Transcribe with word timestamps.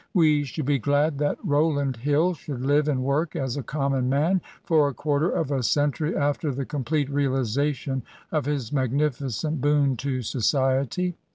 We 0.15 0.45
should 0.45 0.65
be 0.65 0.79
glad 0.79 1.19
that 1.19 1.43
Bowland 1.47 1.97
Hill 1.97 2.33
should 2.33 2.61
live 2.65 2.87
and 2.87 3.03
work 3.03 3.35
as 3.35 3.55
a 3.55 3.61
common 3.61 4.09
man 4.09 4.41
for 4.63 4.87
a 4.87 4.95
quarter 4.95 5.29
of 5.29 5.51
a 5.51 5.61
century 5.61 6.15
after 6.17 6.51
the 6.51 6.65
complete 6.65 7.07
reali 7.11 7.41
sation 7.43 8.01
of 8.31 8.47
his 8.47 8.73
magnificent 8.73 9.61
boon 9.61 9.95
to 9.97 10.23
society. 10.23 11.13